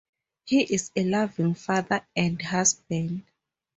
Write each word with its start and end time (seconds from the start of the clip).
He 0.45 0.61
is 0.63 0.89
a 0.95 1.03
loving 1.03 1.53
father 1.53 2.03
and 2.15 2.41
husband. 2.41 3.21